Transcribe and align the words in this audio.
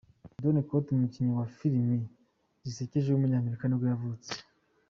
Dane 0.41 0.61
Cook, 0.67 0.85
umukinnyi 0.95 1.31
wa 1.39 1.45
filime 1.57 1.97
zisekeje 2.67 3.07
w’umunyamerika 3.11 3.63
nibwo 3.65 3.85
yavutse. 3.91 4.31